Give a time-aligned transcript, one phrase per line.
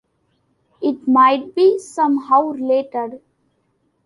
[0.81, 3.21] It might be somehow related.